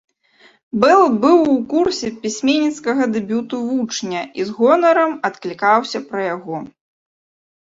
Бэл 0.83 1.03
быў 1.25 1.35
у 1.51 1.57
курсе 1.73 2.07
пісьменніцкага 2.23 3.03
дэбюту 3.17 3.55
вучня 3.67 4.21
і 4.41 4.47
з 4.49 4.57
гонарам 4.61 5.11
адклікаўся 5.31 5.99
пра 6.09 6.21
яго. 6.35 6.57